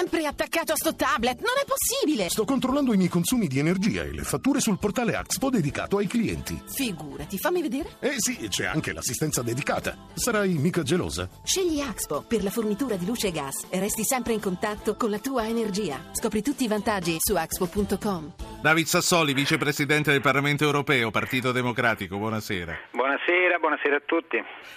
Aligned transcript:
sempre 0.00 0.24
attaccato 0.24 0.72
a 0.72 0.76
sto 0.76 0.94
tablet, 0.94 1.40
non 1.40 1.52
è 1.62 1.66
possibile! 1.66 2.30
Sto 2.30 2.46
controllando 2.46 2.94
i 2.94 2.96
miei 2.96 3.10
consumi 3.10 3.48
di 3.48 3.58
energia 3.58 4.02
e 4.02 4.12
le 4.12 4.22
fatture 4.22 4.58
sul 4.58 4.78
portale 4.78 5.14
Axpo 5.14 5.50
dedicato 5.50 5.98
ai 5.98 6.06
clienti. 6.06 6.58
Figurati, 6.66 7.36
fammi 7.36 7.60
vedere. 7.60 7.90
Eh 8.00 8.14
sì, 8.16 8.48
c'è 8.48 8.64
anche 8.64 8.94
l'assistenza 8.94 9.42
dedicata. 9.42 9.94
Sarai 10.14 10.54
mica 10.54 10.82
gelosa? 10.82 11.28
Scegli 11.44 11.80
Axpo 11.80 12.24
per 12.26 12.42
la 12.42 12.48
fornitura 12.48 12.96
di 12.96 13.04
luce 13.04 13.26
e 13.26 13.30
gas 13.30 13.66
e 13.68 13.78
resti 13.78 14.02
sempre 14.02 14.32
in 14.32 14.40
contatto 14.40 14.96
con 14.96 15.10
la 15.10 15.18
tua 15.18 15.46
energia. 15.46 16.02
Scopri 16.12 16.40
tutti 16.40 16.64
i 16.64 16.68
vantaggi 16.68 17.16
su 17.18 17.34
axpo.com. 17.34 18.32
David 18.62 18.86
Sassoli, 18.86 19.34
vicepresidente 19.34 20.12
del 20.12 20.20
Parlamento 20.22 20.64
europeo, 20.64 21.10
Partito 21.10 21.52
Democratico, 21.52 22.16
buonasera. 22.16 22.78
Buonasera, 22.92 23.58
buonasera 23.58 23.96
a 23.96 24.02
tutti. 24.04 24.36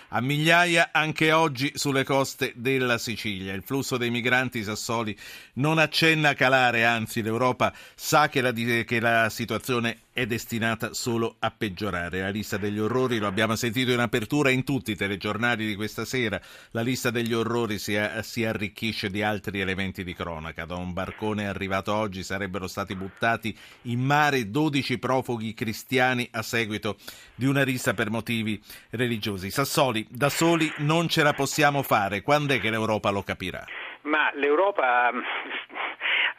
A 0.10 0.22
migliaia 0.22 0.90
anche 0.92 1.32
oggi 1.32 1.72
sulle 1.76 2.04
coste 2.04 2.54
della 2.56 2.98
Sicilia. 2.98 3.54
Il 3.54 3.64
flusso 3.64 3.98
dei 3.98 4.10
migranti 4.10 4.64
Sassoli 4.64 5.13
non 5.54 5.78
accenna 5.78 6.30
a 6.30 6.34
calare, 6.36 6.86
anzi 6.86 7.22
l'Europa 7.22 7.74
sa 7.96 8.30
che 8.30 8.42
la, 8.42 8.52
che 8.52 9.00
la 9.00 9.30
situazione 9.30 10.00
è 10.14 10.28
destinata 10.28 10.94
solo 10.94 11.36
a 11.40 11.52
peggiorare. 11.52 12.22
La 12.22 12.30
lista 12.30 12.58
degli 12.58 12.78
orrori, 12.78 13.18
lo 13.18 13.26
abbiamo 13.26 13.56
sentito 13.56 13.92
in 13.92 14.00
apertura 14.00 14.52
in 14.52 14.64
tutti 14.64 14.92
i 14.92 14.96
telegiornali 14.96 15.66
di 15.66 15.76
questa 15.76 16.06
sera, 16.06 16.40
la 16.72 16.82
lista 16.82 17.10
degli 17.10 17.34
orrori 17.34 17.80
si, 17.80 18.00
si, 18.22 18.46
arricchisce 18.46 19.10
di 19.10 19.24
altri 19.24 19.60
elementi 19.60 20.04
di 20.04 20.14
cronaca. 20.14 20.66
Da 20.66 20.76
un 20.76 20.94
barcone 20.94 21.48
arrivato 21.48 21.94
oggi 21.94 22.24
sarebbero 22.24 22.68
stati 22.68 22.96
buttati 22.96 23.58
in 23.84 24.00
mare 24.00 24.50
12 24.50 25.00
profughi 25.00 25.54
cristiani 25.56 26.28
a 26.32 26.44
seguito 26.44 26.98
di 27.34 27.46
una 27.46 27.64
rissa 27.64 27.96
per 27.96 28.12
motivi 28.12 28.62
religiosi. 28.92 29.50
Sassoli, 29.50 30.06
da 30.10 30.30
soli 30.30 30.72
non 30.78 31.10
ce 31.10 31.24
la 31.24 31.34
possiamo 31.34 31.82
fare. 31.82 32.22
Quando 32.22 32.54
è 32.54 32.60
che 32.60 32.70
l'Europa 32.70 33.10
lo 33.10 33.24
capirà? 33.24 33.66
Ma 34.04 34.32
l'Europa 34.34 35.12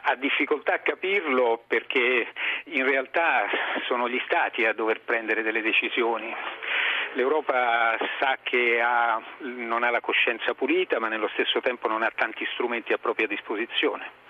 ha 0.07 0.15
difficoltà 0.15 0.75
a 0.75 0.79
capirlo 0.79 1.63
perché 1.67 2.27
in 2.65 2.85
realtà 2.85 3.49
sono 3.87 4.07
gli 4.07 4.21
Stati 4.25 4.65
a 4.65 4.73
dover 4.73 5.01
prendere 5.01 5.41
delle 5.41 5.61
decisioni. 5.61 6.33
L'Europa 7.13 7.97
sa 8.19 8.37
che 8.43 8.81
ha, 8.81 9.21
non 9.39 9.83
ha 9.83 9.89
la 9.89 10.01
coscienza 10.01 10.53
pulita 10.53 10.99
ma 10.99 11.07
nello 11.07 11.29
stesso 11.29 11.59
tempo 11.61 11.87
non 11.87 12.03
ha 12.03 12.11
tanti 12.13 12.45
strumenti 12.53 12.93
a 12.93 12.97
propria 12.97 13.25
disposizione 13.25 14.24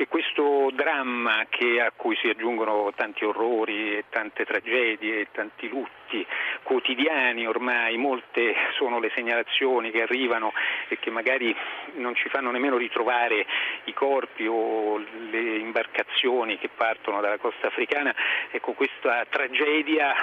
e 0.00 0.08
questo 0.08 0.70
dramma 0.72 1.40
a 1.40 1.92
cui 1.94 2.16
si 2.16 2.28
aggiungono 2.28 2.90
tanti 2.96 3.26
orrori 3.26 3.98
e 3.98 4.04
tante 4.08 4.46
tragedie 4.46 5.20
e 5.20 5.26
tanti 5.30 5.68
lutti 5.68 6.26
quotidiani 6.62 7.46
ormai, 7.46 7.98
molte 7.98 8.54
sono 8.78 8.98
le 8.98 9.10
segnalazioni 9.14 9.90
che 9.90 10.00
arrivano 10.00 10.54
e 10.88 10.98
che 10.98 11.10
magari 11.10 11.54
non 11.96 12.14
ci 12.14 12.30
fanno 12.30 12.50
nemmeno 12.50 12.78
ritrovare 12.78 13.44
i 13.84 13.92
corpi 13.92 14.46
o 14.46 14.96
le 14.96 15.56
imbarcazioni 15.58 16.56
che 16.56 16.70
partono 16.74 17.20
dalla 17.20 17.36
costa 17.36 17.66
africana, 17.66 18.14
ecco 18.50 18.72
questa 18.72 19.26
tragedia 19.28 20.14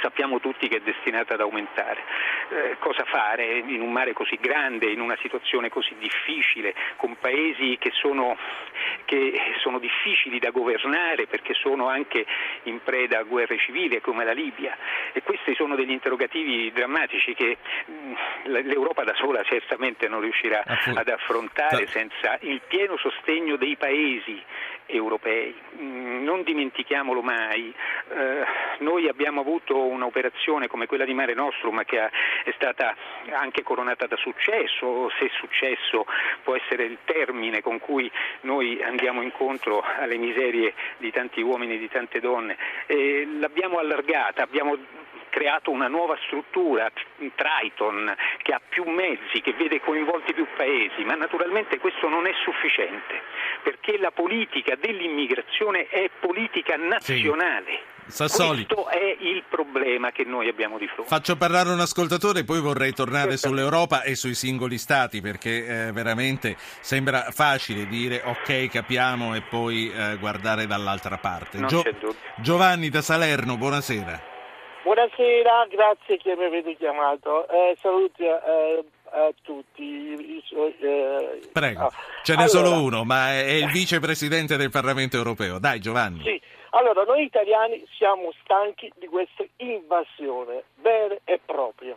sappiamo 0.00 0.40
tutti 0.40 0.68
che 0.68 0.76
è 0.76 0.80
destinata 0.80 1.34
ad 1.34 1.40
aumentare. 1.40 2.02
Eh, 2.50 2.76
cosa 2.78 3.04
fare 3.04 3.58
in 3.58 3.80
un 3.80 3.92
mare 3.92 4.12
così 4.12 4.38
grande, 4.40 4.90
in 4.90 5.00
una 5.00 5.16
situazione 5.20 5.68
così 5.68 5.94
difficile, 5.98 6.74
con 6.96 7.16
paesi 7.18 7.76
che 7.78 7.90
sono, 7.92 8.36
che 9.04 9.38
sono 9.60 9.78
difficili 9.78 10.38
da 10.38 10.50
governare 10.50 11.26
perché 11.26 11.54
sono 11.54 11.88
anche 11.88 12.24
in 12.64 12.82
preda 12.82 13.18
a 13.18 13.22
guerre 13.22 13.58
civili 13.58 14.00
come 14.00 14.24
la 14.24 14.32
Libia? 14.32 14.76
E 15.12 15.22
questi 15.22 15.54
sono 15.54 15.74
degli 15.74 15.90
interrogativi 15.90 16.72
drammatici 16.72 17.34
che 17.34 17.56
mm, 17.90 18.14
l'Europa 18.44 19.04
da 19.04 19.14
sola 19.14 19.42
certamente 19.42 20.08
non 20.08 20.20
riuscirà 20.20 20.62
ad 20.94 21.08
affrontare 21.08 21.86
senza 21.86 22.38
il 22.40 22.60
pieno 22.66 22.96
sostegno 22.96 23.56
dei 23.56 23.76
paesi 23.76 24.40
europei. 24.86 25.54
Mm, 25.80 26.22
non 26.24 26.42
dimentichiamolo 26.42 27.22
mai, 27.22 27.72
eh, 28.10 28.44
noi 28.78 29.08
abbiamo 29.08 29.40
avuto 29.40 29.71
un'operazione 29.78 30.66
come 30.66 30.86
quella 30.86 31.04
di 31.04 31.14
Mare 31.14 31.34
Nostrum 31.34 31.84
che 31.84 31.98
è 31.98 32.52
stata 32.54 32.94
anche 33.32 33.62
coronata 33.62 34.06
da 34.06 34.16
successo, 34.16 35.10
se 35.18 35.30
successo 35.34 36.06
può 36.42 36.56
essere 36.56 36.84
il 36.84 36.98
termine 37.04 37.60
con 37.60 37.78
cui 37.78 38.10
noi 38.42 38.82
andiamo 38.82 39.22
incontro 39.22 39.82
alle 39.82 40.16
miserie 40.16 40.74
di 40.98 41.10
tanti 41.10 41.40
uomini 41.40 41.74
e 41.74 41.78
di 41.78 41.88
tante 41.88 42.20
donne. 42.20 42.56
E 42.86 43.26
l'abbiamo 43.38 43.78
allargata, 43.78 44.42
abbiamo 44.42 44.76
creato 45.32 45.70
una 45.70 45.88
nuova 45.88 46.16
struttura, 46.26 46.90
Triton, 47.16 48.14
che 48.42 48.52
ha 48.52 48.60
più 48.68 48.84
mezzi, 48.84 49.40
che 49.40 49.54
vede 49.54 49.80
coinvolti 49.80 50.34
più 50.34 50.46
paesi, 50.54 51.02
ma 51.04 51.14
naturalmente 51.14 51.78
questo 51.78 52.06
non 52.08 52.26
è 52.26 52.32
sufficiente, 52.44 53.22
perché 53.62 53.96
la 53.96 54.10
politica 54.10 54.76
dell'immigrazione 54.76 55.88
è 55.88 56.10
politica 56.20 56.76
nazionale. 56.76 57.70
Sì. 57.70 57.91
Sassoli. 58.06 58.66
Questo 58.66 58.88
è 58.88 59.16
il 59.20 59.44
problema 59.48 60.10
che 60.10 60.24
noi 60.24 60.48
abbiamo 60.48 60.78
di 60.78 60.86
fronte. 60.86 61.08
Faccio 61.08 61.36
parlare 61.36 61.70
un 61.70 61.80
ascoltatore, 61.80 62.44
poi 62.44 62.60
vorrei 62.60 62.92
tornare 62.92 63.36
sull'Europa 63.36 64.02
e 64.02 64.14
sui 64.14 64.34
singoli 64.34 64.78
stati, 64.78 65.20
perché 65.20 65.86
eh, 65.88 65.92
veramente 65.92 66.56
sembra 66.80 67.26
facile 67.30 67.86
dire 67.86 68.22
ok, 68.24 68.68
capiamo 68.68 69.34
e 69.34 69.42
poi 69.42 69.90
eh, 69.90 70.16
guardare 70.18 70.66
dall'altra 70.66 71.18
parte. 71.18 71.64
Gio- 71.66 71.84
Giovanni 72.36 72.88
da 72.88 73.02
Salerno, 73.02 73.56
buonasera. 73.56 74.30
Buonasera, 74.82 75.66
grazie 75.70 76.16
che 76.16 76.34
mi 76.36 76.44
avete 76.44 76.76
chiamato. 76.76 77.48
Eh, 77.48 77.76
saluti 77.80 78.24
eh, 78.24 78.84
a 79.12 79.30
tutti. 79.42 80.42
Eh, 80.50 81.48
Prego, 81.52 81.86
ah. 81.86 81.92
ce 82.22 82.34
n'è 82.34 82.42
allora, 82.42 82.68
solo 82.68 82.82
uno, 82.82 83.04
ma 83.04 83.30
è 83.30 83.52
il 83.52 83.70
vicepresidente 83.72 84.56
del 84.56 84.70
Parlamento 84.70 85.16
europeo. 85.16 85.58
Dai 85.58 85.80
Giovanni. 85.80 86.22
Sì, 86.24 86.40
allora 86.74 87.04
noi 87.04 87.24
italiani 87.24 87.86
siamo 87.96 88.32
stanchi 88.42 88.92
di 88.96 89.06
questa 89.06 89.44
invasione 89.56 90.64
vera 90.76 91.16
e 91.24 91.40
propria. 91.44 91.96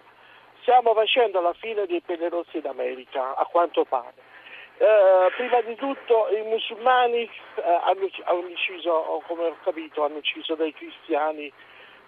Stiamo 0.61 0.93
facendo 0.93 1.41
la 1.41 1.53
fine 1.53 1.85
dei 1.85 2.01
pelerossi 2.01 2.59
d'America, 2.59 3.35
a 3.35 3.45
quanto 3.45 3.85
pare. 3.85 4.13
Eh, 4.77 5.31
prima 5.37 5.61
di 5.61 5.75
tutto 5.75 6.27
i 6.29 6.41
musulmani 6.41 7.21
eh, 7.21 7.61
hanno, 7.61 8.09
hanno 8.23 8.47
ucciso, 8.47 9.23
come 9.27 9.47
ho 9.47 9.57
capito, 9.63 10.03
hanno 10.03 10.17
ucciso 10.17 10.55
dei 10.55 10.73
cristiani 10.73 11.51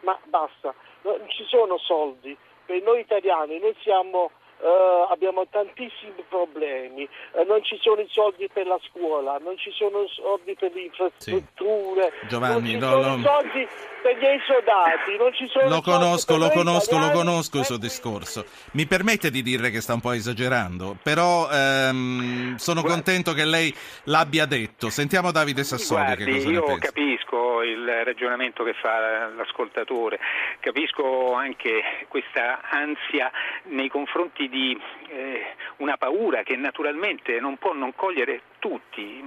ma 0.01 0.17
basta, 0.25 0.73
non 1.01 1.21
ci 1.27 1.43
sono 1.45 1.77
soldi. 1.77 2.37
Per 2.65 2.81
noi 2.81 2.99
italiani, 2.99 3.59
noi 3.59 3.75
siamo 3.81 4.31
Uh, 4.59 5.11
abbiamo 5.11 5.45
tantissimi 5.51 6.23
problemi, 6.27 7.07
uh, 7.33 7.43
non 7.45 7.63
ci 7.63 7.77
sono 7.79 8.01
i 8.01 8.07
soldi 8.09 8.49
per 8.51 8.65
la 8.65 8.79
scuola, 8.89 9.37
non 9.37 9.55
ci 9.57 9.69
sono 9.71 10.01
i 10.01 10.09
soldi 10.09 10.55
per 10.55 10.73
le 10.73 10.81
infrastrutture, 10.81 12.11
sì. 12.21 12.27
Giovanni, 12.27 12.55
non 12.55 12.65
ci 12.65 12.77
no, 12.77 12.89
sono 12.89 13.15
no. 13.15 13.17
i 13.17 13.23
soldi 13.23 13.67
per 14.01 14.17
gli 14.17 14.25
esodati, 14.25 15.17
non 15.17 15.33
ci 15.33 15.47
sono 15.47 15.69
Lo 15.69 15.81
conosco, 15.81 16.37
lo 16.37 16.49
conosco, 16.49 16.97
lo 16.97 17.11
conosco 17.11 17.59
il 17.59 17.65
suo 17.65 17.77
discorso. 17.77 18.45
Mi 18.71 18.87
permette 18.87 19.29
di 19.29 19.43
dire 19.43 19.69
che 19.69 19.79
sta 19.79 19.93
un 19.93 20.01
po' 20.01 20.13
esagerando, 20.13 20.97
però 21.03 21.47
ehm, 21.51 22.55
sono 22.55 22.81
Guardi. 22.81 23.03
contento 23.03 23.33
che 23.33 23.45
lei 23.45 23.73
l'abbia 24.05 24.45
detto. 24.47 24.89
Sentiamo 24.89 25.31
Davide 25.31 25.63
Sassoli 25.63 26.03
Guardi, 26.03 26.23
che 26.23 26.31
cosa 26.31 26.49
io 26.49 26.59
ne 26.59 26.65
pensa. 26.65 26.85
capisco 26.87 27.61
il 27.61 28.03
ragionamento 28.03 28.63
che 28.63 28.73
fa 28.73 29.27
l'ascoltatore, 29.35 30.19
capisco 30.59 31.33
anche 31.33 32.05
questa 32.07 32.61
ansia 32.69 33.31
nei 33.65 33.89
confronti 33.89 34.46
di 34.49 34.79
eh, 35.09 35.45
una 35.77 35.97
paura 35.97 36.43
che 36.43 36.55
naturalmente 36.55 37.39
non 37.39 37.57
può 37.57 37.73
non 37.73 37.93
cogliere 37.95 38.41
tutti, 38.59 39.23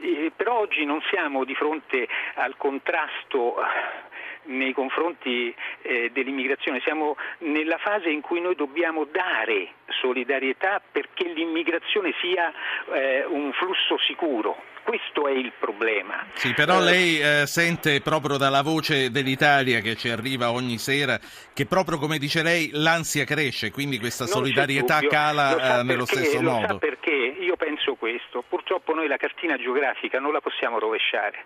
eh, 0.00 0.32
però 0.34 0.60
oggi 0.60 0.84
non 0.84 1.00
siamo 1.08 1.44
di 1.44 1.54
fronte 1.54 2.08
al 2.34 2.56
contrasto 2.56 3.56
nei 4.44 4.72
confronti 4.72 5.54
eh, 5.82 6.10
dell'immigrazione, 6.12 6.80
siamo 6.82 7.16
nella 7.38 7.78
fase 7.78 8.10
in 8.10 8.20
cui 8.20 8.40
noi 8.40 8.54
dobbiamo 8.54 9.04
dare 9.04 9.74
solidarietà 10.00 10.80
perché 10.90 11.28
l'immigrazione 11.28 12.12
sia 12.20 12.52
eh, 12.92 13.24
un 13.24 13.52
flusso 13.52 13.98
sicuro. 14.06 14.70
Questo 14.82 15.28
è 15.28 15.30
il 15.30 15.52
problema. 15.60 16.26
Sì, 16.32 16.54
però 16.54 16.80
eh, 16.80 16.84
lei 16.84 17.20
eh, 17.20 17.46
sente 17.46 18.00
proprio 18.00 18.36
dalla 18.36 18.62
voce 18.62 19.10
dell'Italia 19.12 19.78
che 19.80 19.94
ci 19.94 20.08
arriva 20.08 20.50
ogni 20.50 20.78
sera 20.78 21.20
che 21.54 21.66
proprio 21.66 21.98
come 21.98 22.18
dice 22.18 22.42
lei 22.42 22.70
l'ansia 22.72 23.24
cresce, 23.24 23.70
quindi 23.70 23.98
questa 24.00 24.26
solidarietà 24.26 25.00
cala 25.06 25.80
eh, 25.80 25.82
nello 25.84 26.04
perché, 26.04 26.24
stesso 26.24 26.42
modo. 26.42 26.78
perché 26.78 27.10
io 27.12 27.54
penso 27.56 27.94
questo, 27.94 28.42
purtroppo 28.48 28.92
noi 28.92 29.06
la 29.06 29.16
cartina 29.16 29.56
geografica 29.56 30.18
non 30.18 30.32
la 30.32 30.40
possiamo 30.40 30.80
rovesciare 30.80 31.44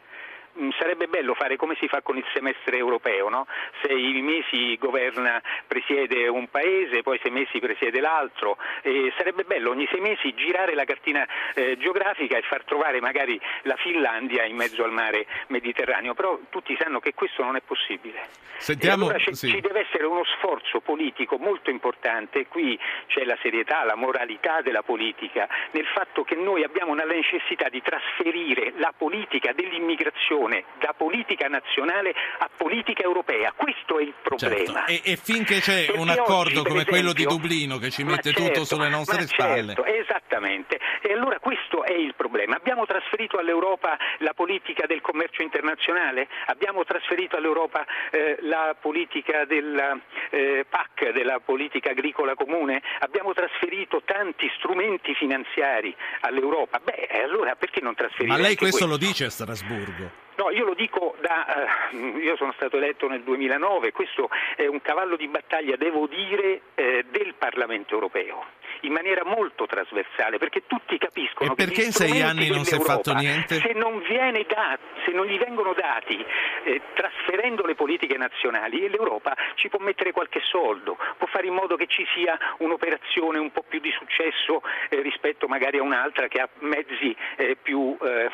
sarebbe 0.79 1.07
bello 1.07 1.35
fare 1.35 1.57
come 1.57 1.77
si 1.79 1.89
fa 1.89 2.03
con 2.03 2.17
il 2.17 2.25
semestre 2.33 2.77
europeo, 2.77 3.29
no? 3.29 3.47
sei 3.83 4.21
mesi 4.23 4.77
governa, 4.79 5.41
presiede 5.67 6.29
un 6.29 6.49
paese, 6.49 7.03
poi 7.03 7.19
sei 7.23 7.31
mesi 7.31 7.59
presiede 7.59 8.01
l'altro, 8.01 8.57
e 8.83 9.13
sarebbe 9.17 9.45
bello 9.45 9.71
ogni 9.71 9.87
sei 9.91 10.01
mesi 10.01 10.35
girare 10.35 10.75
la 10.75 10.85
cartina 10.85 11.27
eh, 11.55 11.77
geografica 11.79 12.37
e 12.37 12.43
far 12.43 12.65
trovare 12.65 13.01
magari 13.01 13.41
la 13.63 13.77
Finlandia 13.77 14.45
in 14.45 14.57
mezzo 14.57 14.85
al 14.85 14.93
mare 14.93 15.27
Mediterraneo, 15.49 16.15
però 16.15 16.39
tutti 16.51 16.77
sanno 16.79 17.01
che 17.01 17.15
questo 17.15 17.43
non 17.43 17.57
è 17.57 17.61
possibile. 17.61 18.45
Sentiamo, 18.59 19.05
allora 19.05 19.19
sì. 19.19 19.49
ci 19.49 19.61
deve 19.61 19.81
essere 19.81 20.07
uno 20.07 20.25
sforzo 20.25 20.81
politico 20.81 21.37
molto 21.37 21.71
importante, 21.71 22.47
qui 22.47 22.79
c'è 23.07 23.25
la 23.25 23.37
serietà, 23.43 23.85
la 23.85 23.97
moralità 23.97 24.63
della 24.63 24.83
politica, 24.83 25.47
nel 25.73 25.87
fatto 25.87 26.25
che 26.25 26.35
noi 26.35 26.65
abbiamo 26.65 26.93
una 26.93 27.05
necessità 27.05 27.69
di 27.69 27.83
trasferire 27.83 28.73
la 28.77 28.95
politica 28.97 29.53
dell'immigrazione 29.53 30.46
da 30.79 30.95
politica 30.97 31.49
nazionale 31.49 32.15
a 32.39 32.49
politica 32.55 33.03
europea. 33.03 33.53
Questo 33.57 33.99
è 33.99 34.03
il 34.03 34.15
problema. 34.23 34.85
Certo. 34.87 34.91
E, 34.91 35.13
e, 35.13 35.17
finché 35.17 35.61
c'è 35.61 35.87
Perché 35.87 36.01
un 36.01 36.09
accordo 36.09 36.61
oggi, 36.61 36.69
come 36.69 36.83
esempio, 36.83 36.93
quello 36.93 37.13
di 37.13 37.25
Dublino 37.25 37.79
che 37.79 37.91
ci 37.91 38.05
mette 38.05 38.33
certo, 38.33 38.45
tutto 38.45 38.65
sulle 38.65 38.89
nostre 38.89 39.27
spalle. 39.27 39.75
Certo, 39.75 39.85
esattamente. 39.85 40.79
E 41.03 41.13
allora 41.13 41.39
questo 41.39 41.85
è 41.85 41.93
il 41.93 42.15
problema. 42.15 42.57
Abbiamo 42.57 42.87
trasferito 42.87 43.39
all'Europa 43.39 43.97
la 44.19 44.33
politica 44.35 44.87
del 44.87 45.01
commercio 45.01 45.43
internazionale, 45.43 46.29
abbiamo 46.47 46.85
trasferito 46.85 47.37
all'Europa 47.37 47.85
eh, 48.11 48.39
la 48.43 48.77
politica 48.79 49.45
della 49.45 49.99
eh, 50.31 50.65
PAC, 50.69 51.11
della 51.11 51.41
politica 51.41 51.91
agricola 51.91 52.35
comune, 52.35 52.83
abbiamo 53.01 53.33
trasferito 53.33 54.03
tanti 54.05 54.51
strumenti 54.57 55.15
finanziari 55.15 55.95
all'Europa. 56.21 56.79
Beh, 56.79 57.09
allora 57.23 57.55
perché 57.57 57.81
non 57.81 57.95
trasferire? 57.95 58.29
Ma 58.29 58.39
lei 58.39 58.55
questo 58.55 58.77
questo, 58.77 58.87
lo 58.87 58.97
dice 58.97 59.25
a 59.25 59.31
Strasburgo? 59.31 60.25
No, 60.37 60.51
io 60.51 60.65
lo 60.65 60.75
dico 60.75 61.17
da. 61.21 61.69
Eh, 61.91 61.97
io 62.21 62.37
sono 62.37 62.53
stato 62.53 62.77
eletto 62.77 63.09
nel 63.09 63.23
2009, 63.23 63.93
questo 63.93 64.29
è 64.55 64.67
un 64.67 64.83
cavallo 64.83 65.17
di 65.17 65.29
battaglia, 65.29 65.77
devo 65.77 66.07
dire, 66.07 66.61
eh, 66.75 67.05
del 67.11 67.35
Parlamento 67.35 67.95
europeo 67.95 68.45
in 68.87 68.93
maniera 68.93 69.25
molto 69.25 69.67
trasversale, 69.67 70.39
perché 70.39 70.63
tutti 70.67 70.97
capiscono 70.99 71.53
e 71.53 71.55
perché 71.55 71.81
che 71.81 71.85
in 71.87 71.93
sei 71.93 72.23
anni 72.23 72.49
non 72.49 72.65
si 72.65 72.75
è 72.75 72.79
fatto 72.79 73.13
niente? 73.13 73.57
Se 73.61 73.73
non, 73.75 74.01
dat- 74.47 74.79
se 75.05 75.13
non 75.13 75.27
gli 75.27 75.39
vengono 75.39 75.73
dati 75.73 76.25
eh, 76.65 76.81
trasferendo 76.95 77.65
le 77.65 77.75
politiche 77.75 78.17
nazionali, 78.17 78.89
l'Europa 78.89 79.37
ci 79.55 79.69
può 79.69 79.79
mettere 79.81 80.13
qualche 80.13 80.41
soldo, 80.43 80.97
può 81.19 81.27
fare 81.27 81.47
in 81.47 81.55
modo 81.55 81.77
che 81.77 81.87
ci 81.87 82.07
sia 82.15 82.39
un'operazione 82.59 83.39
un 83.39 83.51
po' 83.51 83.65
più 83.67 83.81
di 83.81 83.93
successo 83.93 84.63
eh, 84.89 85.01
rispetto 85.03 85.47
magari 85.47 85.79
a 85.79 85.83
un'altra 85.83 86.29
che 86.29 86.41
ha 86.41 86.49
mezzi 86.61 87.15
eh, 87.37 87.57
più, 87.61 87.97
eh, 88.01 88.31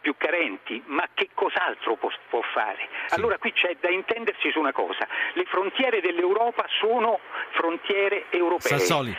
più, 0.00 0.14
carenti, 0.16 0.82
ma 0.86 1.06
che 1.14 1.30
cos'altro 1.34 1.96
può, 1.96 2.10
può 2.28 2.42
fare? 2.52 2.88
Sì. 3.06 3.14
Allora 3.14 3.38
qui 3.38 3.52
c'è 3.52 3.76
da 3.80 3.90
intendersi 3.90 4.50
su 4.50 4.58
una 4.58 4.72
cosa, 4.72 5.06
le 5.34 5.44
frontiere 5.44 6.00
dell'Europa 6.00 6.66
sono 6.80 7.20
frontiere 7.52 8.26
europee. 8.30 8.78
Sassoli 8.78 9.16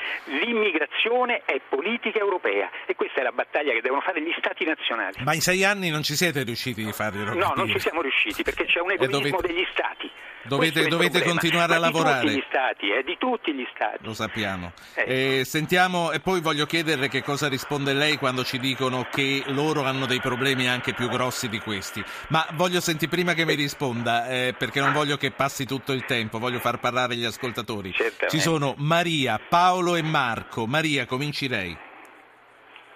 l'immigrazione 0.50 1.44
è 1.46 1.62
politica 1.70 2.20
europea 2.20 2.70
e 2.86 2.96
questa 2.96 3.22
è 3.22 3.24
la 3.24 3.32
battaglia 3.32 3.74
che 3.74 3.82
devono 3.82 4.02
fare 4.02 4.22
gli 4.22 4.34
Stati 4.38 4.66
nazionali. 4.66 5.18
Ma 5.24 5.34
in 5.34 5.42
sei 5.42 5.64
anni 5.64 5.90
non 5.90 6.02
ci 6.02 6.16
siete 6.16 6.44
riusciti 6.44 6.84
di 6.84 6.92
capire? 6.92 7.34
No, 7.36 7.54
non 7.56 7.68
ci 7.68 7.80
siamo 7.80 8.02
riusciti 8.02 8.42
perché 8.44 8.66
c'è 8.66 8.80
un 8.80 8.92
egoismo 8.92 9.20
dovete... 9.20 9.48
degli 9.48 9.66
Stati. 9.72 10.10
Dovete, 10.42 10.88
dovete 10.88 11.22
continuare 11.22 11.76
a 11.76 11.80
lavorare. 11.80 12.22
Di 12.22 12.28
tutti 12.28 12.40
gli 12.40 12.44
stati, 12.48 12.92
eh, 12.92 13.04
di 13.04 13.18
tutti 13.20 13.54
gli 13.54 13.68
stati. 13.76 13.98
Lo 14.02 14.14
sappiamo. 14.14 14.72
Eh. 14.96 15.40
Eh, 15.40 15.46
sentiamo, 15.46 16.12
e 16.12 16.22
poi 16.22 16.40
voglio 16.40 16.66
chiederle 16.66 17.10
che 17.10 17.22
cosa 17.22 17.50
risponde 17.50 17.94
lei 17.94 18.16
quando 18.18 18.44
ci 18.46 18.58
dicono 18.58 19.06
che 19.12 19.44
loro 19.48 19.84
hanno 19.84 20.06
dei 20.06 20.22
problemi 20.22 20.68
anche 20.68 20.94
più 20.94 21.10
grossi 21.10 21.50
di 21.50 21.60
questi. 21.60 22.04
Ma 22.30 22.48
voglio 22.54 22.80
sentire 22.80 23.12
prima 23.12 23.34
che 23.34 23.46
mi 23.46 23.54
risponda, 23.54 24.30
eh, 24.30 24.56
perché 24.58 24.80
non 24.80 24.94
voglio 24.94 25.18
che 25.18 25.32
passi 25.32 25.66
tutto 25.66 25.92
il 25.92 26.06
tempo, 26.06 26.40
voglio 26.40 26.60
far 26.60 26.80
parlare 26.80 27.16
gli 27.16 27.26
ascoltatori. 27.26 27.92
Certamente. 27.92 28.30
Ci 28.30 28.40
sono 28.40 28.76
Maria, 28.78 29.40
Paolo 29.46 29.96
e 29.96 30.02
Marco. 30.02 30.39
Maria, 30.66 31.06
cominci 31.06 31.48
lei. 31.48 31.76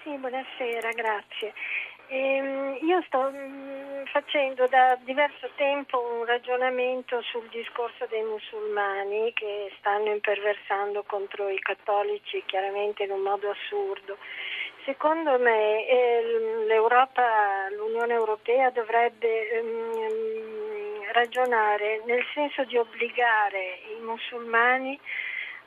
Sì, 0.04 0.18
buonasera, 0.18 0.92
grazie. 0.92 1.54
Ehm, 2.08 2.78
io 2.82 3.02
sto 3.08 3.32
mh, 3.32 4.06
facendo 4.12 4.68
da 4.68 4.98
diverso 5.04 5.50
tempo 5.56 6.00
un 6.20 6.26
ragionamento 6.26 7.22
sul 7.22 7.48
discorso 7.50 8.06
dei 8.10 8.22
musulmani 8.22 9.32
che 9.34 9.72
stanno 9.80 10.12
imperversando 10.12 11.04
contro 11.08 11.50
i 11.50 11.60
cattolici 11.60 12.44
chiaramente 12.46 13.04
in 13.04 13.12
un 13.12 13.22
modo 13.22 13.50
assurdo. 13.50 14.18
Secondo 14.86 15.40
me 15.40 15.88
eh, 15.88 16.66
l'Europa, 16.68 17.70
l'Unione 17.72 18.14
Europea 18.14 18.70
dovrebbe 18.70 19.50
ehm, 19.50 21.12
ragionare 21.14 22.02
nel 22.06 22.24
senso 22.34 22.66
di 22.66 22.78
obbligare 22.78 23.80
i 23.98 24.02
musulmani 24.02 25.00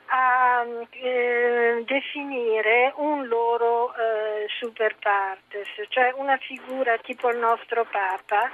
a 0.07 0.65
eh, 0.89 1.83
definire 1.85 2.93
un 2.97 3.27
loro 3.27 3.93
eh, 3.93 4.47
super 4.59 4.95
partes, 4.99 5.67
cioè 5.89 6.13
una 6.15 6.37
figura 6.37 6.97
tipo 6.99 7.29
il 7.29 7.37
nostro 7.37 7.85
Papa 7.85 8.49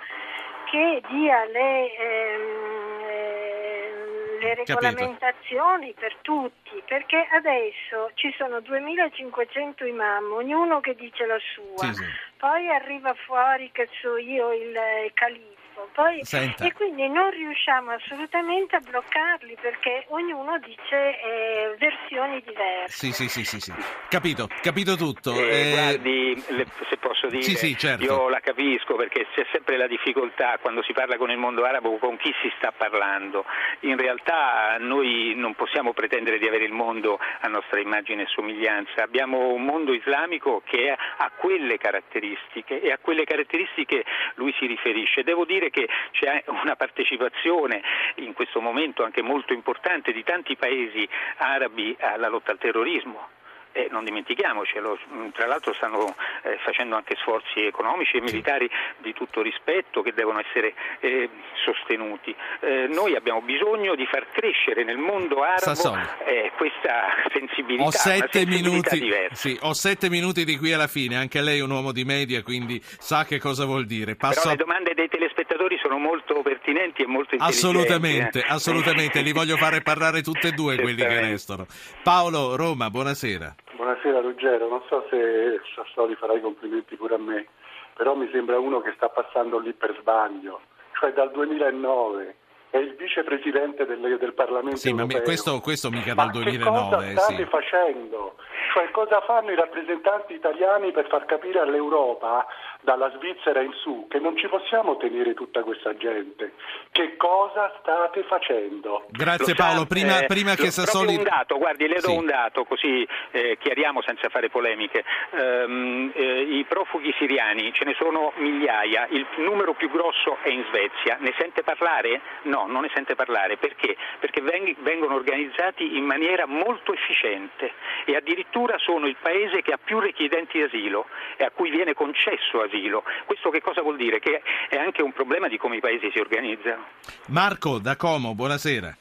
che 0.69 1.01
dia 1.07 1.45
le, 1.45 1.95
ehm, 1.95 3.01
eh, 3.07 3.93
le 4.39 4.55
regolamentazioni 4.55 5.93
per 5.93 6.15
tutti, 6.21 6.81
perché 6.85 7.27
adesso 7.31 8.11
ci 8.15 8.33
sono 8.37 8.59
2500 8.59 9.85
imam, 9.85 10.31
ognuno 10.31 10.79
che 10.79 10.95
dice 10.95 11.25
la 11.25 11.39
sua, 11.53 11.85
Sì, 11.85 11.93
sì. 11.93 12.05
poi 12.37 12.69
arriva 12.69 13.13
fuori 13.13 13.69
che 13.71 13.87
so 14.01 14.17
io 14.17 14.51
il 14.53 15.11
califfo. 15.13 15.52
Poi, 15.93 16.23
Senta. 16.23 16.65
e 16.65 16.73
quindi 16.73 17.07
non 17.09 17.29
riusciamo 17.31 17.91
assolutamente 17.91 18.75
a 18.75 18.79
bloccarli 18.79 19.55
perché 19.61 20.05
ognuno 20.09 20.57
dice 20.59 21.19
eh, 21.19 21.75
versioni 21.77 22.41
diverse. 22.45 22.87
Sì, 22.87 23.11
sì, 23.11 23.27
sì, 23.29 23.43
sì, 23.43 23.59
sì. 23.59 23.73
Capito, 24.09 24.47
capito 24.61 24.95
tutto. 24.95 25.33
Eh, 25.35 25.69
Eh, 25.69 25.71
guardi, 25.71 26.43
le- 26.49 26.65
se 26.89 26.97
posso 26.97 27.27
dire, 27.27 27.41
Sì, 27.43 27.55
sì, 27.55 27.77
certo. 27.77 28.03
io 28.03 28.29
la 28.29 28.39
capisco 28.39 28.95
perché 28.95 29.27
c'è 29.35 29.45
sempre 29.51 29.77
la 29.77 29.87
difficoltà 29.87 30.57
quando 30.61 30.81
si 30.83 30.93
parla 30.93 31.17
con 31.17 31.29
il 31.31 31.37
mondo 31.37 31.63
arabo 31.63 31.97
con 31.97 32.17
chi 32.17 32.33
si 32.41 32.51
sta 32.57 32.71
parlando. 32.71 33.45
In 33.81 33.97
realtà 33.97 34.77
noi 34.79 35.33
non 35.35 35.53
possiamo 35.55 35.93
pretendere 35.93 36.37
di 36.39 36.47
avere 36.47 36.65
il 36.65 36.73
mondo 36.73 37.19
a 37.41 37.47
nostra 37.47 37.79
immagine 37.79 38.23
e 38.23 38.27
somiglianza. 38.27 39.03
Abbiamo 39.03 39.49
un 39.53 39.63
mondo 39.63 39.93
islamico 39.93 40.61
che 40.65 40.95
ha 41.23 41.31
quelle 41.37 41.77
caratteristiche 41.77 42.81
e 42.81 42.91
a 42.91 42.97
quelle 42.97 43.23
caratteristiche 43.23 44.03
lui 44.35 44.53
si 44.59 44.65
riferisce. 44.65 45.23
Devo 45.23 45.45
dire 45.45 45.69
che 45.69 45.87
c'è 46.11 46.43
una 46.47 46.75
partecipazione 46.75 47.81
in 48.15 48.33
questo 48.33 48.59
momento 48.59 49.03
anche 49.03 49.21
molto 49.21 49.53
importante 49.53 50.11
di 50.11 50.23
tanti 50.23 50.55
paesi 50.57 51.07
arabi 51.37 51.95
alla 51.99 52.27
lotta 52.27 52.51
al 52.51 52.57
terrorismo. 52.57 53.41
E 53.73 53.87
non 53.89 54.03
dimentichiamocelo, 54.03 54.99
mh, 55.07 55.29
tra 55.33 55.47
l'altro 55.47 55.73
stanno 55.73 56.15
eh, 56.43 56.57
facendo 56.63 56.95
anche 56.95 57.15
sforzi 57.17 57.65
economici 57.65 58.17
e 58.17 58.21
militari 58.21 58.69
di 58.97 59.13
tutto 59.13 59.41
rispetto 59.41 60.01
che 60.03 60.13
devono 60.13 60.39
essere 60.39 60.73
eh, 60.99 61.29
sostenuti. 61.65 62.35
Eh, 62.59 62.87
noi 62.91 63.15
abbiamo 63.15 63.41
bisogno 63.41 63.95
di 63.95 64.05
far 64.05 64.27
crescere 64.31 64.83
nel 64.83 64.97
mondo 64.97 65.41
arabo 65.41 65.97
eh, 66.25 66.51
questa 66.55 67.05
sensibilità, 67.33 67.83
Ho 67.83 67.91
sette, 67.91 68.39
sensibilità 68.39 68.69
minuti, 68.69 68.99
diversa. 68.99 69.35
sì, 69.35 69.57
ho 69.61 69.73
sette 69.73 70.09
minuti 70.09 70.45
di 70.45 70.55
qui 70.57 70.71
alla 70.71 70.87
fine, 70.87 71.15
anche 71.15 71.41
lei 71.41 71.59
è 71.59 71.63
un 71.63 71.71
uomo 71.71 71.91
di 71.91 72.03
media, 72.03 72.43
quindi 72.43 72.79
sa 72.83 73.25
che 73.25 73.39
cosa 73.39 73.65
vuol 73.65 73.85
dire. 73.85 74.15
Passo 74.15 74.41
Però 74.41 74.51
le 74.51 74.57
domande 74.57 74.93
dei 74.93 75.09
telespettatori 75.09 75.79
sono 75.81 75.97
molto 75.97 76.41
pertinenti 76.43 77.01
e 77.01 77.07
molto 77.07 77.35
intelligenti. 77.35 77.65
Assolutamente, 77.65 78.39
eh. 78.39 78.45
assolutamente, 78.47 79.21
li 79.21 79.31
voglio 79.31 79.57
fare 79.57 79.81
parlare 79.81 80.21
tutte 80.21 80.49
e 80.49 80.51
due 80.51 80.77
quelli 80.77 81.01
che 81.03 81.19
restano. 81.19 81.65
Paolo, 82.03 82.55
Roma, 82.55 82.89
buonasera. 82.89 83.55
Buonasera 83.75 84.21
Ruggero, 84.21 84.67
non 84.67 84.81
so 84.87 85.05
se 85.09 85.59
Sassoli 85.75 86.15
farà 86.15 86.33
i 86.33 86.41
complimenti 86.41 86.95
pure 86.95 87.15
a 87.15 87.17
me, 87.17 87.47
però 87.95 88.13
mi 88.13 88.29
sembra 88.31 88.59
uno 88.59 88.81
che 88.81 88.93
sta 88.95 89.09
passando 89.09 89.57
lì 89.57 89.73
per 89.73 89.97
sbaglio, 89.99 90.61
cioè 90.99 91.11
dal 91.13 91.31
2009 91.31 92.35
è 92.69 92.77
il 92.77 92.95
vicepresidente 92.95 93.85
del, 93.85 94.17
del 94.19 94.33
Parlamento 94.33 94.77
Sì, 94.77 94.93
ma 94.93 95.01
europeo. 95.01 95.23
questo, 95.23 95.59
questo 95.59 95.89
mica 95.89 96.13
Ma 96.15 96.25
dal 96.25 96.43
che 96.43 96.57
2009, 96.57 96.95
cosa 96.95 97.19
state 97.19 97.35
sì. 97.35 97.45
facendo? 97.45 98.35
Cioè 98.73 98.89
cosa 98.89 99.21
fanno 99.21 99.51
i 99.51 99.55
rappresentanti 99.55 100.33
italiani 100.33 100.91
per 100.91 101.05
far 101.07 101.25
capire 101.25 101.59
all'Europa, 101.59 102.47
dalla 102.81 103.11
Svizzera 103.17 103.61
in 103.61 103.71
su, 103.73 104.07
che 104.09 104.17
non 104.17 104.35
ci 104.35 104.47
possiamo 104.47 104.97
tenere 104.97 105.35
tutta 105.35 105.61
questa 105.61 105.95
gente? 105.95 106.53
Che 106.91 107.15
cosa 107.17 107.71
state 107.79 108.23
facendo? 108.23 109.05
Grazie 109.09 109.53
Paolo, 109.53 109.85
prima, 109.85 110.21
eh, 110.21 110.25
prima 110.25 110.55
che 110.55 110.71
Sassoli... 110.71 111.17
un 111.17 111.21
dato, 111.23 111.59
guardi, 111.59 111.87
le 111.87 111.99
do 111.99 112.09
Sì. 112.09 112.17
un 112.17 112.25
dato 112.25 112.63
così 112.63 113.07
eh, 113.29 113.57
chiariamo 113.59 114.01
senza 114.01 114.27
fare 114.29 114.49
polemiche. 114.49 115.03
Ehm, 115.33 116.11
eh, 116.15 116.41
I 116.41 116.65
profughi 116.67 117.13
siriani 117.19 117.71
ce 117.73 117.85
ne 117.85 117.93
sono 117.93 118.31
migliaia, 118.37 119.05
il 119.11 119.27
numero 119.37 119.73
più 119.73 119.91
grosso 119.91 120.37
è 120.41 120.49
in 120.49 120.65
Svezia. 120.69 121.17
Ne 121.19 121.31
sente 121.37 121.61
parlare? 121.61 122.21
No, 122.43 122.65
non 122.65 122.81
ne 122.81 122.89
sente 122.91 123.13
parlare. 123.13 123.57
Perché? 123.57 123.95
Perché 124.19 124.41
veng- 124.41 124.77
vengono 124.79 125.13
organizzati 125.13 125.95
in 125.95 126.05
maniera 126.05 126.47
molto 126.47 126.91
efficiente 126.91 127.71
e 128.05 128.15
addirittura 128.15 128.61
sono 128.77 129.07
il 129.07 129.17
paese 129.21 129.61
che 129.61 129.73
ha 129.73 129.79
più 129.83 129.99
richiedenti 129.99 130.61
asilo 130.61 131.05
e 131.37 131.43
a 131.43 131.51
cui 131.51 131.69
viene 131.69 131.93
concesso 131.93 132.61
asilo. 132.61 133.03
Questo 133.25 133.49
che 133.49 133.61
cosa 133.61 133.81
vuol 133.81 133.97
dire? 133.97 134.19
Che 134.19 134.41
è 134.69 134.77
anche 134.77 135.01
un 135.01 135.11
problema 135.11 135.47
di 135.47 135.57
come 135.57 135.77
i 135.77 135.79
paesi 135.79 136.09
si 136.11 136.19
organizzano. 136.19 136.85
Marco 137.27 137.79
da 137.79 137.95
Como, 137.95 138.33
buonasera. 138.33 138.97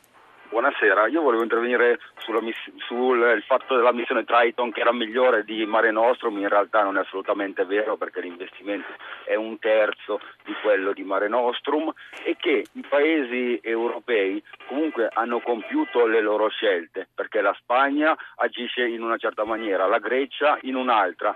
Buonasera, 0.52 1.06
io 1.06 1.23
volevo 1.23 1.42
intervenire 1.42 1.99
miss- 2.42 2.71
sul 2.87 3.42
fatto 3.47 3.75
della 3.75 3.90
missione 3.90 4.25
Triton 4.25 4.71
che 4.71 4.82
era 4.82 4.92
migliore 4.92 5.44
di 5.44 5.64
Mare 5.64 5.90
Nostrum, 5.90 6.37
in 6.37 6.49
realtà 6.50 6.82
non 6.82 6.99
è 6.99 7.00
assolutamente 7.00 7.64
vero 7.64 7.97
perché 7.97 8.21
l'investimento 8.21 8.92
è 9.25 9.35
un 9.35 9.59
terzo 9.59 10.21
di 10.44 10.52
quello 10.61 10.92
di 10.92 11.04
Mare 11.04 11.28
Nostrum 11.28 11.90
e 12.23 12.37
che 12.38 12.66
i 12.71 12.85
paesi 12.87 13.61
europei 13.62 14.44
comunque 14.66 15.09
hanno 15.11 15.40
compiuto 15.40 16.04
le 16.04 16.21
loro 16.21 16.50
scelte 16.50 17.09
perché 17.14 17.40
la 17.40 17.56
Spagna 17.59 18.14
agisce 18.37 18.87
in 18.87 19.02
una 19.02 19.16
certa 19.16 19.44
maniera, 19.44 19.87
la 19.87 20.00
Grecia 20.00 20.59
in 20.64 20.75
un'altra. 20.75 21.35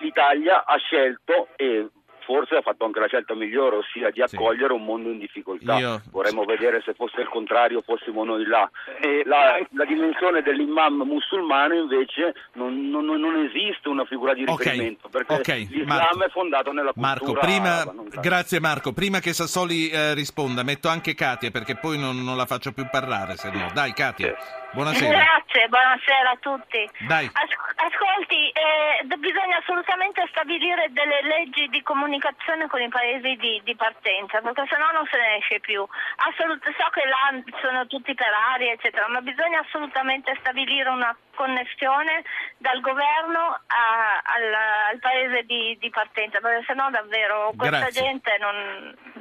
L'Italia 0.00 0.66
ha 0.66 0.76
scelto 0.76 1.48
e 1.56 1.88
forse 2.28 2.56
ha 2.56 2.60
fatto 2.60 2.84
anche 2.84 3.00
la 3.00 3.06
scelta 3.06 3.34
migliore, 3.34 3.76
ossia 3.76 4.10
di 4.10 4.20
accogliere 4.20 4.74
sì. 4.74 4.74
un 4.74 4.84
mondo 4.84 5.08
in 5.08 5.18
difficoltà. 5.18 5.78
Io... 5.78 6.02
Vorremmo 6.10 6.44
vedere 6.44 6.82
se 6.84 6.92
fosse 6.92 7.22
il 7.22 7.28
contrario, 7.28 7.80
fossimo 7.80 8.22
noi 8.22 8.44
là. 8.44 8.70
E 9.00 9.22
la, 9.24 9.58
la 9.70 9.84
dimensione 9.86 10.42
dell'imam 10.42 11.04
musulmano 11.06 11.72
invece 11.72 12.34
non, 12.52 12.90
non, 12.90 13.06
non, 13.06 13.36
esiste 13.48 13.88
una 13.88 14.04
figura 14.04 14.34
di 14.34 14.44
riferimento, 14.44 15.06
okay. 15.06 15.24
perché 15.24 15.40
okay. 15.40 15.68
l'Islam 15.70 15.96
Marco. 15.96 16.24
è 16.24 16.28
fondato 16.28 16.72
nella 16.72 16.92
cultura 16.92 17.08
Marco, 17.08 17.32
prima, 17.32 18.20
grazie 18.20 18.60
Marco, 18.60 18.92
prima 18.92 19.20
che 19.20 19.32
Sassoli 19.32 19.88
eh, 19.88 20.12
risponda, 20.12 20.62
metto 20.62 20.88
anche 20.88 21.14
Katia 21.14 21.50
perché 21.50 21.76
poi 21.76 21.98
non, 21.98 22.22
non, 22.22 22.36
la 22.36 22.44
faccio 22.44 22.72
più 22.72 22.86
parlare, 22.90 23.36
se 23.36 23.50
no. 23.50 23.70
Dai 23.72 23.94
Katia. 23.94 24.36
Buonasera. 24.72 25.16
Grazie, 25.16 25.68
buonasera 25.68 26.30
a 26.30 26.36
tutti. 26.40 26.90
Dai. 27.06 27.24
As- 27.32 27.84
ascolti, 27.88 28.50
eh, 28.50 29.16
bisogna 29.16 29.56
assolutamente 29.56 30.26
stabilire 30.28 30.88
delle 30.90 31.22
leggi 31.22 31.68
di 31.68 31.82
comunicazione 31.82 32.66
con 32.68 32.80
i 32.82 32.88
paesi 32.88 33.36
di, 33.36 33.60
di 33.64 33.74
partenza, 33.74 34.40
perché 34.40 34.64
sennò 34.68 34.92
non 34.92 35.06
se 35.10 35.16
ne 35.16 35.36
esce 35.38 35.60
più. 35.60 35.86
Assolut- 36.28 36.62
so 36.62 36.88
che 36.92 37.02
là 37.08 37.32
sono 37.62 37.86
tutti 37.86 38.14
per 38.14 38.32
aria, 38.52 38.72
eccetera, 38.72 39.08
ma 39.08 39.20
bisogna 39.22 39.60
assolutamente 39.60 40.36
stabilire 40.40 40.88
una 40.90 41.16
connessione 41.34 42.24
dal 42.58 42.80
governo 42.80 43.60
a, 43.66 44.20
al, 44.22 44.54
al, 44.92 44.98
paese 44.98 45.44
di, 45.44 45.78
di, 45.80 45.88
partenza, 45.88 46.40
perché 46.40 46.64
sennò 46.66 46.90
davvero 46.90 47.52
questa 47.56 47.88
Grazie. 47.88 48.02
gente 48.02 48.36
non 48.38 49.17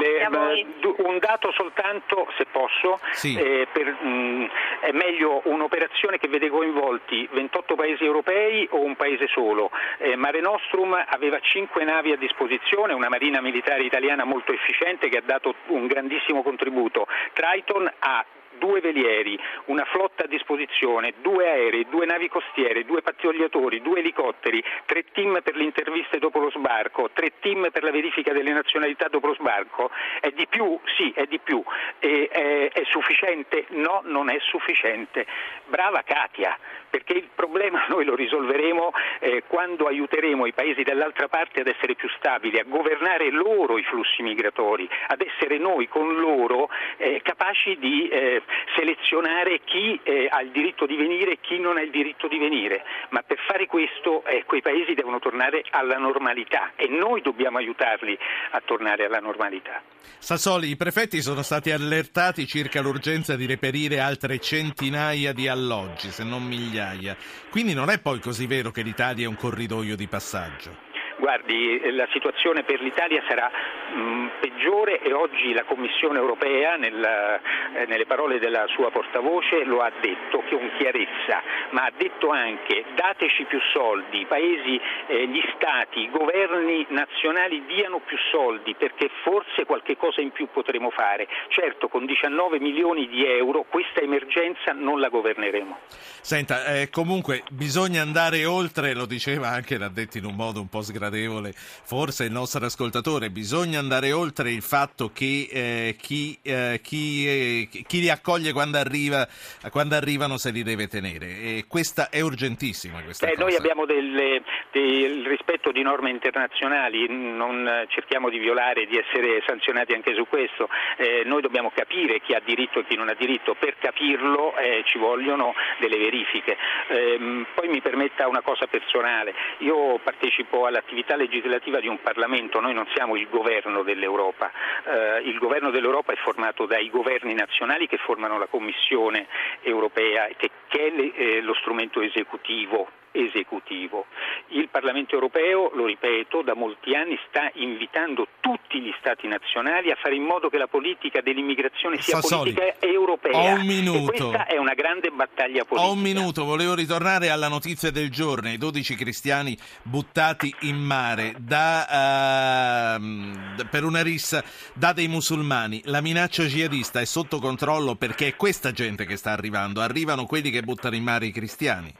le, 0.00 0.66
un 0.98 1.18
dato 1.18 1.52
soltanto, 1.52 2.28
se 2.36 2.46
posso, 2.50 3.00
sì. 3.12 3.36
eh, 3.36 3.66
per, 3.72 3.86
mh, 3.86 4.50
è 4.80 4.92
meglio 4.92 5.42
un'operazione 5.44 6.18
che 6.18 6.28
vede 6.28 6.48
coinvolti 6.48 7.28
28 7.32 7.74
paesi 7.74 8.04
europei 8.04 8.66
o 8.70 8.80
un 8.80 8.96
paese 8.96 9.26
solo. 9.28 9.70
Eh, 9.98 10.16
Mare 10.16 10.40
Nostrum 10.40 11.04
aveva 11.06 11.38
5 11.40 11.84
navi 11.84 12.12
a 12.12 12.16
disposizione, 12.16 12.92
una 12.92 13.08
marina 13.08 13.40
militare 13.40 13.82
italiana 13.82 14.24
molto 14.24 14.52
efficiente 14.52 15.08
che 15.08 15.18
ha 15.18 15.22
dato 15.24 15.54
un 15.68 15.86
grandissimo 15.86 16.42
contributo. 16.42 17.06
Triton 17.32 17.90
ha 17.98 18.24
due 18.58 18.80
velieri, 18.80 19.38
una 19.66 19.84
flotta 19.84 20.24
a 20.24 20.26
disposizione, 20.26 21.14
due 21.20 21.48
aerei, 21.48 21.86
due 21.88 22.06
navi 22.06 22.28
costiere, 22.28 22.84
due 22.84 23.02
pattugliatori, 23.02 23.80
due 23.80 24.00
elicotteri, 24.00 24.62
tre 24.86 25.04
team 25.12 25.40
per 25.42 25.56
le 25.56 25.64
interviste 25.64 26.18
dopo 26.18 26.38
lo 26.38 26.50
sbarco, 26.50 27.10
tre 27.12 27.32
team 27.40 27.70
per 27.70 27.82
la 27.82 27.90
verifica 27.90 28.32
delle 28.32 28.52
nazionalità 28.52 29.08
dopo 29.08 29.28
lo 29.28 29.34
sbarco. 29.34 29.90
È 30.20 30.30
di 30.30 30.46
più? 30.46 30.78
Sì, 30.96 31.12
è 31.14 31.24
di 31.26 31.38
più. 31.38 31.62
E, 31.98 32.28
è, 32.28 32.70
è 32.70 32.82
sufficiente? 32.84 33.66
No, 33.70 34.00
non 34.04 34.30
è 34.30 34.38
sufficiente. 34.40 35.26
Brava 35.66 36.02
Katia, 36.02 36.58
perché 36.88 37.12
il 37.12 37.28
problema 37.34 37.84
noi 37.88 38.04
lo 38.04 38.14
risolveremo 38.14 38.92
eh, 39.20 39.42
quando 39.46 39.86
aiuteremo 39.86 40.46
i 40.46 40.52
paesi 40.52 40.82
dall'altra 40.82 41.28
parte 41.28 41.60
ad 41.60 41.66
essere 41.66 41.94
più 41.94 42.08
stabili, 42.16 42.58
a 42.58 42.64
governare 42.66 43.30
loro 43.30 43.78
i 43.78 43.82
flussi 43.84 44.22
migratori, 44.22 44.88
ad 45.08 45.20
essere 45.20 45.58
noi 45.58 45.88
con 45.88 46.14
loro 46.14 46.68
eh, 46.96 47.20
capaci 47.22 47.76
di 47.78 48.08
eh, 48.08 48.42
selezionare 48.74 49.60
chi 49.64 49.98
eh, 50.02 50.28
ha 50.30 50.40
il 50.42 50.50
diritto 50.50 50.86
di 50.86 50.96
venire 50.96 51.32
e 51.32 51.38
chi 51.40 51.58
non 51.58 51.76
ha 51.76 51.82
il 51.82 51.90
diritto 51.90 52.28
di 52.28 52.38
venire, 52.38 52.82
ma 53.10 53.22
per 53.22 53.38
fare 53.46 53.66
questo 53.66 54.24
eh, 54.24 54.44
quei 54.44 54.62
paesi 54.62 54.94
devono 54.94 55.18
tornare 55.18 55.64
alla 55.70 55.98
normalità 55.98 56.72
e 56.76 56.88
noi 56.88 57.22
dobbiamo 57.22 57.58
aiutarli 57.58 58.18
a 58.50 58.62
tornare 58.64 59.04
alla 59.04 59.20
normalità. 59.20 59.82
Sassoli, 60.18 60.70
i 60.70 60.76
prefetti 60.76 61.20
sono 61.20 61.42
stati 61.42 61.70
allertati 61.70 62.46
circa 62.46 62.80
l'urgenza 62.80 63.36
di 63.36 63.46
reperire 63.46 64.00
altre 64.00 64.38
centinaia 64.38 65.32
di 65.32 65.48
alloggi, 65.48 66.10
se 66.10 66.24
non 66.24 66.42
migliaia. 66.44 67.16
Quindi 67.50 67.74
non 67.74 67.90
è 67.90 68.00
poi 68.00 68.18
così 68.18 68.46
vero 68.46 68.70
che 68.70 68.82
l'Italia 68.82 69.24
è 69.24 69.28
un 69.28 69.36
corridoio 69.36 69.96
di 69.96 70.08
passaggio. 70.08 70.87
Guardi, 71.18 71.80
la 71.90 72.06
situazione 72.12 72.62
per 72.62 72.80
l'Italia 72.80 73.20
sarà 73.26 73.50
mh, 73.50 74.00
mm, 74.00 74.26
peggiore 74.38 75.00
e 75.00 75.12
oggi 75.12 75.52
la 75.52 75.64
Commissione 75.64 76.16
europea, 76.16 76.76
nella, 76.76 77.40
eh, 77.74 77.86
nelle 77.86 78.06
parole 78.06 78.38
della 78.38 78.66
sua 78.68 78.92
portavoce, 78.92 79.64
lo 79.64 79.80
ha 79.80 79.90
detto 80.00 80.44
con 80.48 80.70
chiarezza, 80.78 81.42
ma 81.70 81.86
ha 81.86 81.92
detto 81.96 82.30
anche 82.30 82.84
dateci 82.94 83.44
più 83.46 83.58
soldi, 83.72 84.20
i 84.20 84.26
paesi, 84.26 84.80
eh, 85.08 85.26
gli 85.26 85.42
stati, 85.56 86.02
i 86.02 86.10
governi 86.10 86.86
nazionali 86.90 87.64
diano 87.66 87.98
più 87.98 88.16
soldi 88.30 88.76
perché 88.76 89.10
forse 89.24 89.64
qualche 89.64 89.96
cosa 89.96 90.20
in 90.20 90.30
più 90.30 90.46
potremo 90.52 90.90
fare. 90.90 91.26
Certo, 91.48 91.88
con 91.88 92.06
19 92.06 92.60
milioni 92.60 93.08
di 93.08 93.26
euro 93.26 93.64
questa 93.68 94.00
emergenza 94.00 94.72
non 94.72 95.00
la 95.00 95.08
governeremo. 95.08 95.78
Senta, 96.20 96.64
eh, 96.66 96.90
comunque 96.90 97.42
bisogna 97.50 98.02
andare 98.02 98.44
oltre, 98.44 98.94
lo 98.94 99.06
diceva 99.06 99.48
anche, 99.48 99.78
l'ha 99.78 99.88
detto 99.88 100.18
in 100.18 100.24
un 100.24 100.36
modo 100.36 100.60
un 100.60 100.68
po' 100.68 100.82
sgradevole 100.82 101.06
gradevole 101.08 101.52
forse 101.54 102.24
il 102.24 102.32
nostro 102.32 102.64
ascoltatore, 102.64 103.30
bisogna 103.30 103.78
andare 103.78 104.12
oltre 104.12 104.50
il 104.50 104.62
fatto 104.62 105.10
che 105.12 105.48
eh, 105.50 105.96
chi, 106.00 106.38
eh, 106.42 106.80
chi, 106.82 107.26
eh, 107.26 107.68
chi, 107.86 108.00
li 108.00 108.10
accoglie 108.10 108.52
quando, 108.52 108.78
arriva, 108.78 109.26
quando, 109.70 109.94
arrivano 109.94 110.36
se 110.36 110.50
li 110.50 110.62
deve 110.62 110.86
tenere. 110.86 111.26
E 111.26 111.64
questa 111.66 112.10
è 112.10 112.20
urgentissima. 112.20 113.02
Questa 113.02 113.26
Beh, 113.26 113.34
noi 113.38 113.54
abbiamo 113.54 113.86
del, 113.86 114.42
del 114.70 115.26
rispetto 115.26 115.72
di 115.72 115.82
norme 115.82 116.10
internazionali, 116.10 117.06
non 117.08 117.86
cerchiamo 117.88 118.28
di 118.28 118.38
violare, 118.38 118.86
di 118.86 118.96
essere 118.96 119.42
sanzionati 119.46 119.94
anche 119.94 120.14
su 120.14 120.26
questo, 120.28 120.68
eh, 120.98 121.22
noi 121.24 121.40
dobbiamo 121.40 121.70
capire 121.74 122.20
chi 122.20 122.34
ha 122.34 122.42
diritto 122.44 122.80
e 122.80 122.86
chi 122.86 122.96
non 122.96 123.08
ha 123.08 123.14
diritto, 123.14 123.54
per 123.58 123.76
capirlo 123.78 124.56
eh, 124.56 124.82
ci 124.84 124.98
vogliono 124.98 125.54
delle 125.78 125.96
verifiche. 125.96 126.56
Ehm, 126.88 127.46
poi 127.54 127.68
mi 127.68 127.80
permetta 127.80 128.28
una 128.28 128.42
cosa 128.42 128.66
personale, 128.66 129.34
io 129.58 129.98
partecipo 130.02 130.66
all'attività 130.66 130.97
l'attività 130.98 131.16
legislativa 131.16 131.80
di 131.80 131.86
un 131.86 132.00
Parlamento, 132.00 132.60
noi 132.60 132.74
non 132.74 132.86
siamo 132.94 133.16
il 133.16 133.28
governo 133.28 133.82
dell'Europa, 133.82 134.50
eh, 134.84 135.20
il 135.22 135.38
governo 135.38 135.70
dell'Europa 135.70 136.12
è 136.12 136.16
formato 136.16 136.66
dai 136.66 136.90
governi 136.90 137.34
nazionali 137.34 137.86
che 137.86 137.98
formano 137.98 138.38
la 138.38 138.46
Commissione 138.46 139.26
europea, 139.62 140.28
che, 140.36 140.50
che 140.66 140.86
è 140.86 140.90
le, 140.90 141.14
eh, 141.14 141.40
lo 141.40 141.54
strumento 141.54 142.00
esecutivo 142.00 142.88
esecutivo. 143.12 144.06
Il 144.48 144.68
Parlamento 144.68 145.14
europeo, 145.14 145.70
lo 145.74 145.86
ripeto, 145.86 146.42
da 146.42 146.54
molti 146.54 146.94
anni 146.94 147.18
sta 147.28 147.50
invitando 147.54 148.26
tutti 148.40 148.80
gli 148.80 148.94
Stati 148.98 149.26
nazionali 149.26 149.90
a 149.90 149.96
fare 150.00 150.14
in 150.14 150.22
modo 150.22 150.48
che 150.48 150.58
la 150.58 150.66
politica 150.66 151.20
dell'immigrazione 151.20 152.00
sia 152.00 152.20
Sassoli, 152.20 152.52
politica 152.52 152.86
europea. 152.86 153.54
Ho 153.54 153.54
un 153.54 153.66
minuto. 153.66 153.98
E 153.98 154.04
questa 154.04 154.46
è 154.46 154.56
una 154.56 154.74
grande 154.74 155.10
battaglia 155.10 155.64
politica. 155.64 155.88
Ho 155.88 155.92
un 155.92 156.00
minuto, 156.00 156.44
volevo 156.44 156.74
ritornare 156.74 157.30
alla 157.30 157.48
notizia 157.48 157.90
del 157.90 158.10
giorno, 158.10 158.50
i 158.50 158.58
12 158.58 158.94
cristiani 158.94 159.56
buttati 159.82 160.54
in 160.60 160.76
mare 160.76 161.34
da, 161.38 162.96
uh, 162.98 163.66
per 163.70 163.84
una 163.84 164.02
rissa 164.02 164.42
da 164.74 164.92
dei 164.92 165.08
musulmani. 165.08 165.82
La 165.84 166.00
minaccia 166.00 166.44
jihadista 166.44 167.00
è 167.00 167.04
sotto 167.04 167.38
controllo 167.38 167.94
perché 167.94 168.28
è 168.28 168.36
questa 168.36 168.72
gente 168.72 169.06
che 169.06 169.16
sta 169.16 169.32
arrivando, 169.32 169.80
arrivano 169.80 170.26
quelli 170.26 170.50
che 170.50 170.62
buttano 170.62 170.96
in 170.96 171.02
mare 171.02 171.26
i 171.26 171.32
cristiani. 171.32 171.92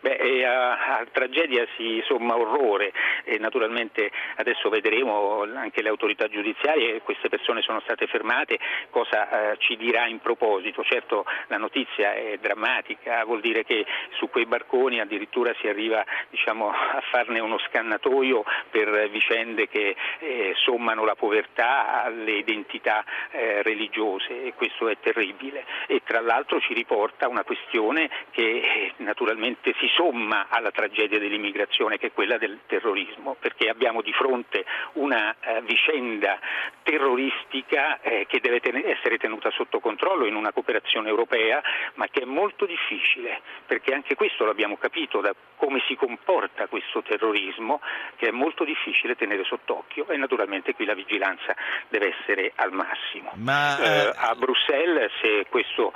Beh, 0.00 0.44
a, 0.46 0.98
a, 0.98 1.06
tragedia 1.12 1.66
si 1.76 2.02
somma 2.06 2.34
orrore 2.34 2.90
e 3.24 3.38
naturalmente 3.38 4.10
adesso 4.36 4.70
vedremo 4.70 5.42
anche 5.42 5.82
le 5.82 5.90
autorità 5.90 6.26
giudiziarie, 6.26 7.02
queste 7.02 7.28
persone 7.28 7.60
sono 7.60 7.80
state 7.80 8.06
fermate, 8.06 8.58
cosa 8.88 9.52
eh, 9.52 9.56
ci 9.58 9.76
dirà 9.76 10.06
in 10.06 10.20
proposito. 10.20 10.82
Certo 10.84 11.26
la 11.48 11.58
notizia 11.58 12.14
è 12.14 12.38
drammatica, 12.40 13.24
vuol 13.24 13.40
dire 13.40 13.62
che 13.64 13.84
su 14.16 14.30
quei 14.30 14.46
barconi 14.46 15.00
addirittura 15.00 15.54
si 15.60 15.68
arriva 15.68 16.02
diciamo, 16.30 16.70
a 16.70 17.02
farne 17.10 17.40
uno 17.40 17.58
scannatoio 17.58 18.42
per 18.70 19.10
vicende 19.10 19.68
che 19.68 19.94
eh, 20.20 20.54
sommano 20.56 21.04
la 21.04 21.14
povertà 21.14 22.04
alle 22.04 22.38
identità 22.38 23.04
eh, 23.32 23.62
religiose 23.62 24.44
e 24.44 24.54
questo 24.54 24.88
è 24.88 24.96
terribile 24.98 25.64
e 25.86 26.00
tra 26.04 26.20
l'altro 26.20 26.58
ci 26.60 26.72
riporta 26.72 27.28
una 27.28 27.44
questione 27.44 28.08
che 28.30 28.42
eh, 28.42 28.92
naturalmente 28.98 29.74
si 29.78 29.89
somma 29.96 30.46
alla 30.48 30.70
tragedia 30.70 31.18
dell'immigrazione 31.18 31.98
che 31.98 32.08
è 32.08 32.12
quella 32.12 32.38
del 32.38 32.60
terrorismo, 32.66 33.36
perché 33.38 33.68
abbiamo 33.68 34.02
di 34.02 34.12
fronte 34.12 34.64
una 34.94 35.36
eh, 35.40 35.62
vicenda 35.62 36.38
terroristica 36.82 38.00
eh, 38.00 38.26
che 38.28 38.40
deve 38.40 38.60
ten- 38.60 38.82
essere 38.84 39.18
tenuta 39.18 39.50
sotto 39.50 39.80
controllo 39.80 40.26
in 40.26 40.34
una 40.34 40.52
cooperazione 40.52 41.08
europea, 41.08 41.62
ma 41.94 42.06
che 42.08 42.22
è 42.22 42.24
molto 42.24 42.66
difficile, 42.66 43.40
perché 43.66 43.94
anche 43.94 44.14
questo 44.14 44.44
l'abbiamo 44.44 44.76
capito 44.76 45.20
da 45.20 45.34
come 45.56 45.82
si 45.86 45.94
comporta 45.94 46.66
questo 46.66 47.02
terrorismo, 47.02 47.80
che 48.16 48.28
è 48.28 48.30
molto 48.30 48.64
difficile 48.64 49.14
tenere 49.14 49.44
sott'occhio 49.44 50.08
e 50.08 50.16
naturalmente 50.16 50.74
qui 50.74 50.84
la 50.84 50.94
vigilanza 50.94 51.54
deve 51.88 52.14
essere 52.18 52.52
al 52.54 52.72
massimo. 52.72 53.32
Ma, 53.34 53.78
eh, 53.78 54.06
eh, 54.06 54.12
a 54.14 54.34
Bruxelles 54.34 55.10
se 55.20 55.46
questo 55.48 55.92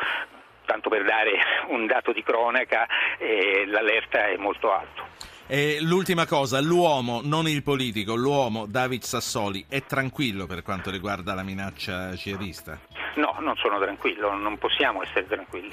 tanto 0.64 0.88
per 0.88 1.04
dare 1.04 1.32
un 1.68 1.86
dato 1.86 2.12
di 2.12 2.22
cronaca, 2.22 2.86
eh, 3.18 3.64
l'allerta 3.66 4.26
è 4.28 4.36
molto 4.36 4.72
alto. 4.72 5.32
E 5.46 5.76
l'ultima 5.82 6.26
cosa, 6.26 6.58
l'uomo, 6.60 7.20
non 7.22 7.46
il 7.48 7.62
politico, 7.62 8.14
l'uomo 8.14 8.64
David 8.66 9.02
Sassoli 9.02 9.66
è 9.68 9.84
tranquillo 9.84 10.46
per 10.46 10.62
quanto 10.62 10.90
riguarda 10.90 11.34
la 11.34 11.42
minaccia 11.42 12.12
jihadista? 12.12 12.80
No, 13.16 13.36
non 13.40 13.54
sono 13.56 13.78
tranquillo, 13.78 14.34
non 14.34 14.56
possiamo 14.56 15.02
essere 15.02 15.26
tranquilli. 15.26 15.72